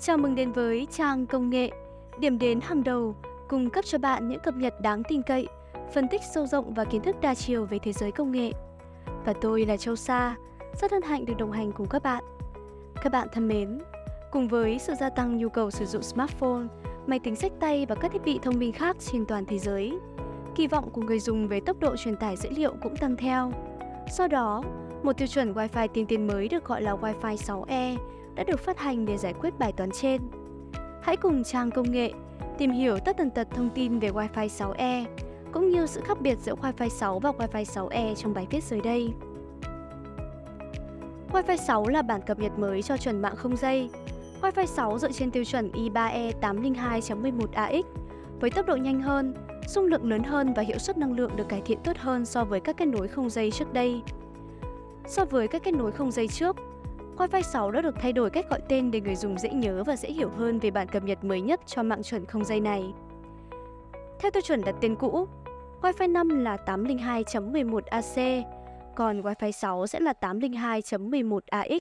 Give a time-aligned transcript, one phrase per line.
[0.00, 1.70] Chào mừng đến với trang công nghệ,
[2.18, 3.16] điểm đến hàng đầu,
[3.48, 5.48] cung cấp cho bạn những cập nhật đáng tin cậy,
[5.94, 8.52] phân tích sâu rộng và kiến thức đa chiều về thế giới công nghệ.
[9.24, 10.36] Và tôi là Châu Sa,
[10.80, 12.24] rất hân hạnh được đồng hành cùng các bạn.
[13.02, 13.78] Các bạn thân mến,
[14.30, 16.66] cùng với sự gia tăng nhu cầu sử dụng smartphone,
[17.06, 19.98] máy tính sách tay và các thiết bị thông minh khác trên toàn thế giới,
[20.54, 23.52] kỳ vọng của người dùng về tốc độ truyền tải dữ liệu cũng tăng theo.
[24.16, 24.62] Do đó,
[25.02, 27.96] một tiêu chuẩn Wi-Fi tiên tiến mới được gọi là Wi-Fi 6E
[28.36, 30.20] đã được phát hành để giải quyết bài toán trên.
[31.02, 32.12] Hãy cùng trang công nghệ
[32.58, 35.04] tìm hiểu tất tần tật thông tin về Wi-Fi 6E
[35.52, 38.80] cũng như sự khác biệt giữa Wi-Fi 6 và Wi-Fi 6E trong bài viết dưới
[38.80, 39.12] đây.
[41.32, 43.90] Wi-Fi 6 là bản cập nhật mới cho chuẩn mạng không dây.
[44.42, 47.82] Wi-Fi 6 dựa trên tiêu chuẩn I3E 802.11ax
[48.40, 49.34] với tốc độ nhanh hơn,
[49.68, 52.44] dung lượng lớn hơn và hiệu suất năng lượng được cải thiện tốt hơn so
[52.44, 54.02] với các kết nối không dây trước đây.
[55.06, 56.56] So với các kết nối không dây trước,
[57.18, 59.96] Wi-Fi 6 đã được thay đổi cách gọi tên để người dùng dễ nhớ và
[59.96, 62.84] dễ hiểu hơn về bản cập nhật mới nhất cho mạng chuẩn không dây này.
[64.20, 65.28] Theo tiêu chuẩn đặt tên cũ,
[65.82, 68.42] Wi-Fi 5 là 802.11ac,
[68.96, 71.80] còn Wi-Fi 6 sẽ là 802.11ax.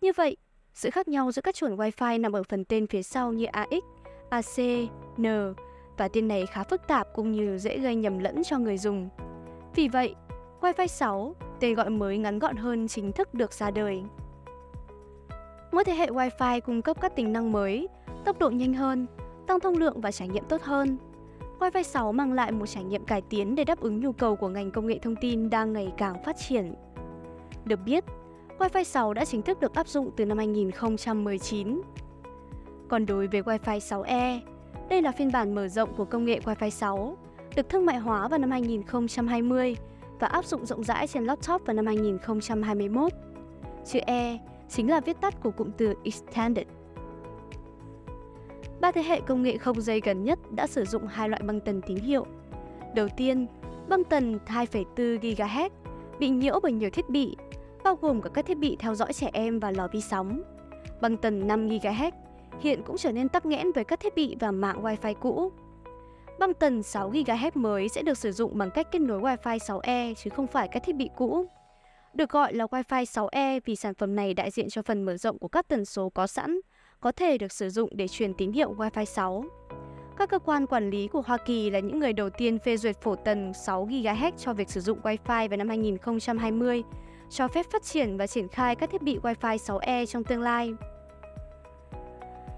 [0.00, 0.36] Như vậy,
[0.74, 3.82] sự khác nhau giữa các chuẩn Wi-Fi nằm ở phần tên phía sau như AX,
[4.30, 4.60] AC,
[5.18, 5.26] N
[5.96, 9.08] và tên này khá phức tạp cũng như dễ gây nhầm lẫn cho người dùng.
[9.74, 10.14] Vì vậy,
[10.60, 14.02] Wi-Fi 6, tên gọi mới ngắn gọn hơn chính thức được ra đời.
[15.74, 17.88] Mỗi thế hệ Wi-Fi cung cấp các tính năng mới,
[18.24, 19.06] tốc độ nhanh hơn,
[19.46, 20.98] tăng thông lượng và trải nghiệm tốt hơn.
[21.58, 24.48] Wi-Fi 6 mang lại một trải nghiệm cải tiến để đáp ứng nhu cầu của
[24.48, 26.74] ngành công nghệ thông tin đang ngày càng phát triển.
[27.64, 28.04] Được biết,
[28.58, 31.80] Wi-Fi 6 đã chính thức được áp dụng từ năm 2019.
[32.88, 34.40] Còn đối với Wi-Fi 6E,
[34.88, 37.16] đây là phiên bản mở rộng của công nghệ Wi-Fi 6,
[37.56, 39.76] được thương mại hóa vào năm 2020
[40.20, 43.12] và áp dụng rộng rãi trên laptop vào năm 2021.
[43.84, 44.38] Chữ E
[44.76, 46.66] chính là viết tắt của cụm từ Extended.
[48.80, 51.60] Ba thế hệ công nghệ không dây gần nhất đã sử dụng hai loại băng
[51.60, 52.26] tần tín hiệu.
[52.94, 53.46] Đầu tiên,
[53.88, 55.70] băng tần 2,4 GHz
[56.18, 57.36] bị nhiễu bởi nhiều thiết bị,
[57.84, 60.42] bao gồm cả các thiết bị theo dõi trẻ em và lò vi sóng.
[61.00, 62.10] Băng tần 5 GHz
[62.60, 65.52] hiện cũng trở nên tắc nghẽn với các thiết bị và mạng Wi-Fi cũ.
[66.38, 70.14] Băng tần 6 GHz mới sẽ được sử dụng bằng cách kết nối Wi-Fi 6E
[70.14, 71.46] chứ không phải các thiết bị cũ.
[72.14, 75.38] Được gọi là Wi-Fi 6E vì sản phẩm này đại diện cho phần mở rộng
[75.38, 76.60] của các tần số có sẵn,
[77.00, 79.44] có thể được sử dụng để truyền tín hiệu Wi-Fi 6.
[80.18, 82.96] Các cơ quan quản lý của Hoa Kỳ là những người đầu tiên phê duyệt
[83.02, 86.82] phổ tần 6 GHz cho việc sử dụng Wi-Fi vào năm 2020,
[87.30, 90.74] cho phép phát triển và triển khai các thiết bị Wi-Fi 6E trong tương lai.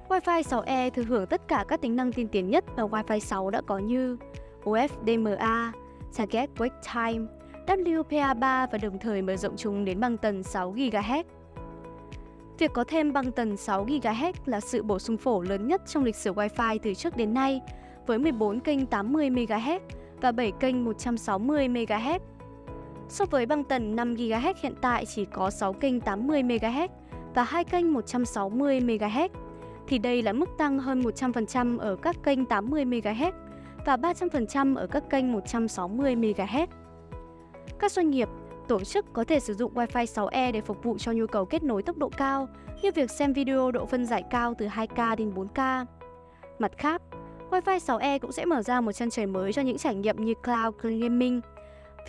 [0.09, 3.51] Wi-Fi 6E thừa hưởng tất cả các tính năng tiên tiến nhất mà Wi-Fi 6
[3.51, 4.17] đã có như
[4.65, 5.73] OFDMA,
[6.17, 7.27] Target Wake Time,
[7.67, 11.25] WPA3 và đồng thời mở rộng chúng đến băng tần 6 GHz.
[12.59, 16.05] Việc có thêm băng tần 6 GHz là sự bổ sung phổ lớn nhất trong
[16.05, 17.61] lịch sử Wi-Fi từ trước đến nay,
[18.07, 19.81] với 14 kênh 80 MHz
[20.21, 22.19] và 7 kênh 160 MHz.
[23.09, 26.89] So với băng tần 5 GHz hiện tại chỉ có 6 kênh 80 MHz
[27.35, 29.29] và 2 kênh 160 MHz,
[29.89, 33.33] thì đây là mức tăng hơn 100% ở các kênh 80 MHz
[33.87, 36.67] và 300% ở các kênh 160 MHz.
[37.79, 38.29] Các doanh nghiệp,
[38.69, 41.63] tổ chức có thể sử dụng Wi-Fi 6E để phục vụ cho nhu cầu kết
[41.63, 42.49] nối tốc độ cao,
[42.83, 45.87] như việc xem video độ phân giải cao từ 2K đến 4K.
[46.59, 47.03] Mặt khác,
[47.51, 50.35] Wi-Fi 6E cũng sẽ mở ra một chân trời mới cho những trải nghiệm như
[50.45, 51.41] cloud gaming,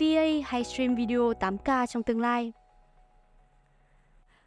[0.00, 2.52] VA hay stream video 8K trong tương lai.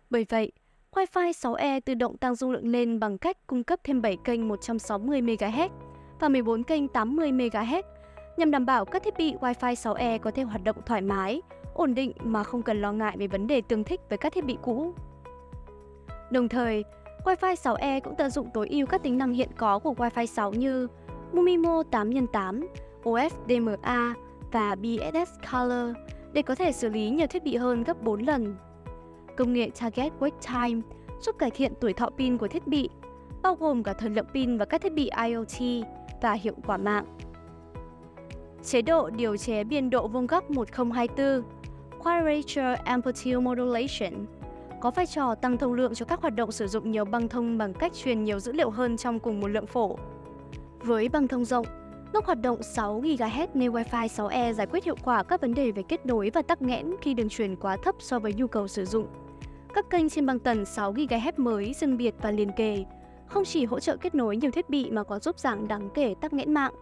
[0.09, 0.52] Bởi vậy,
[0.92, 4.48] Wi-Fi 6E tự động tăng dung lượng lên bằng cách cung cấp thêm 7 kênh
[4.48, 5.70] 160 MHz
[6.20, 7.84] và 14 kênh 80 MHz
[8.38, 11.42] nhằm đảm bảo các thiết bị Wi-Fi 6E có thể hoạt động thoải mái,
[11.74, 14.46] ổn định mà không cần lo ngại về vấn đề tương thích với các thiết
[14.46, 14.94] bị cũ.
[16.31, 16.84] Đồng thời,
[17.25, 20.53] Wi-Fi 6E cũng tận dụng tối ưu các tính năng hiện có của Wi-Fi 6
[20.53, 20.88] như
[21.34, 22.66] Mumimo 8x8,
[23.03, 24.14] OFDMA
[24.52, 25.96] và BSS Color
[26.34, 28.56] để có thể xử lý nhiều thiết bị hơn gấp 4 lần.
[29.38, 30.81] Công nghệ Target Wake Time
[31.22, 32.90] giúp cải thiện tuổi thọ pin của thiết bị,
[33.41, 35.85] bao gồm cả thời lượng pin và các thiết bị IoT
[36.22, 37.05] và hiệu quả mạng.
[38.63, 41.43] Chế độ điều chế biên độ vuông góc 1024
[41.99, 44.25] Quadrature Amplitude Modulation
[44.81, 47.58] có vai trò tăng thông lượng cho các hoạt động sử dụng nhiều băng thông
[47.58, 49.97] bằng cách truyền nhiều dữ liệu hơn trong cùng một lượng phổ.
[50.79, 51.66] Với băng thông rộng,
[52.13, 55.72] tốc hoạt động 6 GHz nên Wi-Fi 6E giải quyết hiệu quả các vấn đề
[55.72, 58.67] về kết nối và tắc nghẽn khi đường truyền quá thấp so với nhu cầu
[58.67, 59.07] sử dụng.
[59.73, 62.85] Các kênh trên băng tần 6 GHz mới riêng biệt và liền kề
[63.28, 66.16] không chỉ hỗ trợ kết nối nhiều thiết bị mà còn giúp giảm đáng kể
[66.22, 66.73] tắc nghẽn mạng.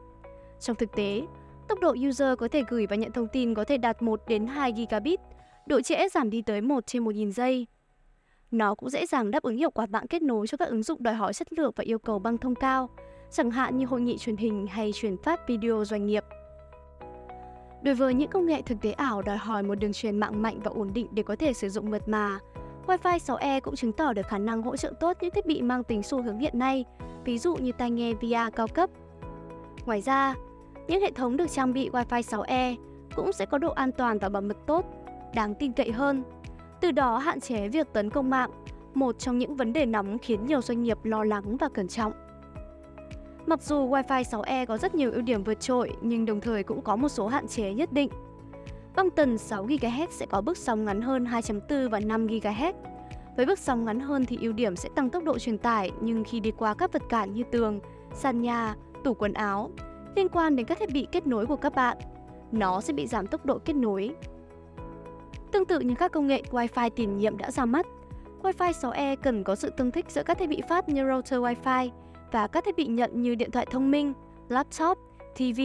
[0.59, 1.21] Trong thực tế,
[1.69, 4.47] Tốc độ user có thể gửi và nhận thông tin có thể đạt 1 đến
[4.47, 5.19] 2 gigabit,
[5.65, 7.67] độ trễ giảm đi tới 1 trên 1000 giây.
[8.51, 11.03] Nó cũng dễ dàng đáp ứng hiệu quả mạng kết nối cho các ứng dụng
[11.03, 12.89] đòi hỏi chất lượng và yêu cầu băng thông cao,
[13.31, 16.23] chẳng hạn như hội nghị truyền hình hay truyền phát video doanh nghiệp.
[17.83, 20.59] Đối với những công nghệ thực tế ảo đòi hỏi một đường truyền mạng mạnh
[20.63, 22.39] và ổn định để có thể sử dụng mượt mà,
[22.87, 25.83] Wi-Fi 6E cũng chứng tỏ được khả năng hỗ trợ tốt những thiết bị mang
[25.83, 26.85] tính xu hướng hiện nay,
[27.25, 28.89] ví dụ như tai nghe VR cao cấp.
[29.85, 30.35] Ngoài ra,
[30.89, 32.75] những hệ thống được trang bị Wi-Fi 6E
[33.15, 34.85] cũng sẽ có độ an toàn và bảo mật tốt,
[35.35, 36.23] đáng tin cậy hơn.
[36.81, 38.51] Từ đó hạn chế việc tấn công mạng,
[38.93, 42.13] một trong những vấn đề nóng khiến nhiều doanh nghiệp lo lắng và cẩn trọng.
[43.45, 46.81] Mặc dù Wi-Fi 6E có rất nhiều ưu điểm vượt trội nhưng đồng thời cũng
[46.81, 48.09] có một số hạn chế nhất định.
[48.95, 52.73] Băng tần 6 GHz sẽ có bước sóng ngắn hơn 2.4 và 5 GHz.
[53.37, 56.23] Với bước sóng ngắn hơn thì ưu điểm sẽ tăng tốc độ truyền tải nhưng
[56.23, 57.79] khi đi qua các vật cản như tường,
[58.13, 59.69] sàn nhà, tủ quần áo,
[60.15, 61.97] liên quan đến các thiết bị kết nối của các bạn,
[62.51, 64.15] nó sẽ bị giảm tốc độ kết nối.
[65.51, 67.85] Tương tự như các công nghệ Wi-Fi tiền nhiệm đã ra mắt,
[68.43, 71.89] Wi-Fi 6E cần có sự tương thích giữa các thiết bị phát như router Wi-Fi
[72.31, 74.13] và các thiết bị nhận như điện thoại thông minh,
[74.49, 74.97] laptop,
[75.35, 75.61] TV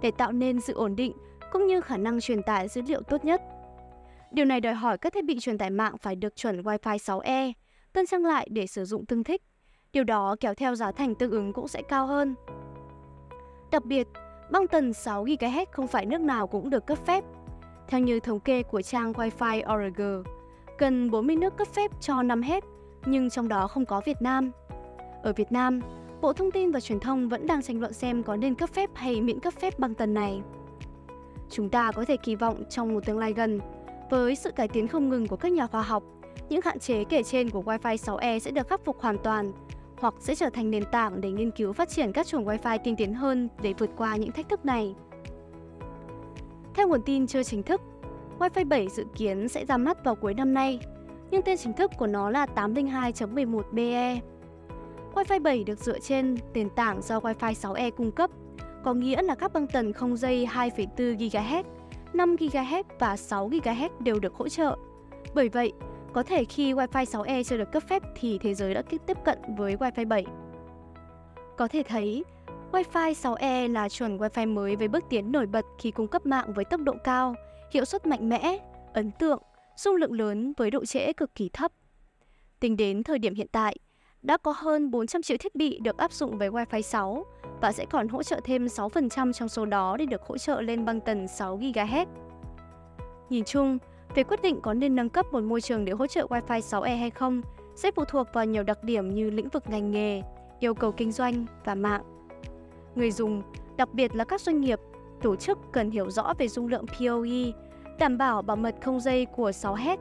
[0.00, 1.12] để tạo nên sự ổn định
[1.52, 3.42] cũng như khả năng truyền tải dữ liệu tốt nhất.
[4.30, 7.52] Điều này đòi hỏi các thiết bị truyền tải mạng phải được chuẩn Wi-Fi 6E,
[7.92, 9.42] tân trang lại để sử dụng tương thích.
[9.92, 12.34] Điều đó kéo theo giá thành tương ứng cũng sẽ cao hơn.
[13.74, 14.08] Đặc biệt,
[14.50, 17.24] băng tần 6 GHz không phải nước nào cũng được cấp phép.
[17.88, 20.28] Theo như thống kê của trang Wi-Fi Org,
[20.78, 22.64] cần 40 nước cấp phép cho 5 hết,
[23.06, 24.50] nhưng trong đó không có Việt Nam.
[25.22, 25.80] Ở Việt Nam,
[26.20, 28.90] Bộ Thông tin và Truyền thông vẫn đang tranh luận xem có nên cấp phép
[28.94, 30.42] hay miễn cấp phép băng tần này.
[31.50, 33.60] Chúng ta có thể kỳ vọng trong một tương lai gần,
[34.10, 36.02] với sự cải tiến không ngừng của các nhà khoa học,
[36.48, 39.52] những hạn chế kể trên của Wi-Fi 6E sẽ được khắc phục hoàn toàn
[39.98, 42.96] hoặc sẽ trở thành nền tảng để nghiên cứu phát triển các chuồng Wi-Fi tiên
[42.96, 44.94] tiến hơn để vượt qua những thách thức này.
[46.74, 47.80] Theo nguồn tin chưa chính thức,
[48.38, 50.80] Wi-Fi 7 dự kiến sẽ ra mắt vào cuối năm nay,
[51.30, 54.20] nhưng tên chính thức của nó là 802.11be.
[55.14, 58.30] Wi-Fi 7 được dựa trên nền tảng do Wi-Fi 6E cung cấp,
[58.84, 61.64] có nghĩa là các băng tần không dây 2,4 GHz,
[62.12, 64.76] 5 GHz và 6 GHz đều được hỗ trợ.
[65.34, 65.72] Bởi vậy,
[66.14, 69.38] có thể khi Wi-Fi 6E chưa được cấp phép thì thế giới đã tiếp cận
[69.56, 70.24] với Wi-Fi 7.
[71.56, 72.24] Có thể thấy,
[72.72, 76.52] Wi-Fi 6E là chuẩn Wi-Fi mới với bước tiến nổi bật khi cung cấp mạng
[76.54, 77.34] với tốc độ cao,
[77.70, 78.58] hiệu suất mạnh mẽ,
[78.92, 79.42] ấn tượng,
[79.76, 81.72] dung lượng lớn với độ trễ cực kỳ thấp.
[82.60, 83.76] Tính đến thời điểm hiện tại,
[84.22, 87.26] đã có hơn 400 triệu thiết bị được áp dụng với Wi-Fi 6
[87.60, 90.84] và sẽ còn hỗ trợ thêm 6% trong số đó để được hỗ trợ lên
[90.84, 92.06] băng tần 6 GHz.
[93.30, 93.78] Nhìn chung,
[94.14, 96.98] về quyết định có nên nâng cấp một môi trường để hỗ trợ Wi-Fi 6E
[96.98, 97.42] hay không
[97.74, 100.22] sẽ phụ thuộc vào nhiều đặc điểm như lĩnh vực ngành nghề,
[100.60, 102.02] yêu cầu kinh doanh và mạng.
[102.94, 103.42] Người dùng,
[103.76, 104.80] đặc biệt là các doanh nghiệp,
[105.22, 107.52] tổ chức cần hiểu rõ về dung lượng PoE,
[107.98, 109.96] đảm bảo bảo mật không dây của 6Hz,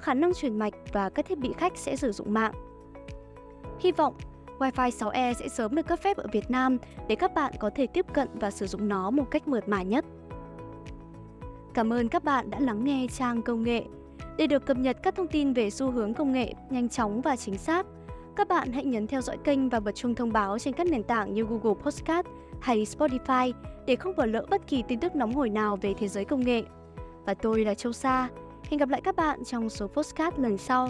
[0.00, 2.52] khả năng truyền mạch và các thiết bị khách sẽ sử dụng mạng.
[3.80, 4.14] Hy vọng
[4.58, 6.78] Wi-Fi 6E sẽ sớm được cấp phép ở Việt Nam
[7.08, 9.82] để các bạn có thể tiếp cận và sử dụng nó một cách mượt mà
[9.82, 10.04] nhất.
[11.74, 13.84] Cảm ơn các bạn đã lắng nghe trang công nghệ.
[14.36, 17.36] Để được cập nhật các thông tin về xu hướng công nghệ nhanh chóng và
[17.36, 17.86] chính xác,
[18.36, 21.02] các bạn hãy nhấn theo dõi kênh và bật chuông thông báo trên các nền
[21.02, 22.26] tảng như Google Podcast
[22.60, 23.52] hay Spotify
[23.86, 26.40] để không bỏ lỡ bất kỳ tin tức nóng hổi nào về thế giới công
[26.40, 26.62] nghệ.
[27.26, 28.28] Và tôi là Châu Sa.
[28.70, 30.88] Hẹn gặp lại các bạn trong số podcast lần sau.